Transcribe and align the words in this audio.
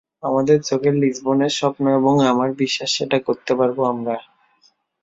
আমাদের 0.23 0.57
চোখে 0.61 0.91
লিসবনের 1.01 1.51
স্বপ্ন 1.51 1.83
এবং 1.99 2.13
আমার 2.25 2.49
বিশ্বাস 2.55 2.89
সেটা 2.97 3.17
করতে 3.27 3.51
পারব 3.55 3.77
আমরা। 3.93 4.15